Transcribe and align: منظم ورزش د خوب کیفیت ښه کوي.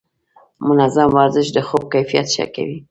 منظم 0.67 1.09
ورزش 1.17 1.47
د 1.53 1.57
خوب 1.67 1.83
کیفیت 1.93 2.27
ښه 2.35 2.45
کوي. 2.55 2.77